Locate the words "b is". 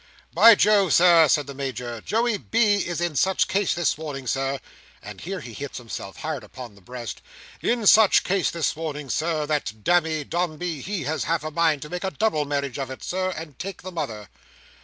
2.39-2.99